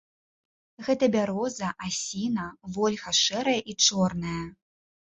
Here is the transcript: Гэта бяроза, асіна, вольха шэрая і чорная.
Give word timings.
Гэта 0.87 1.09
бяроза, 1.17 1.69
асіна, 1.89 2.47
вольха 2.79 3.17
шэрая 3.23 3.59
і 3.61 3.73
чорная. 3.87 4.45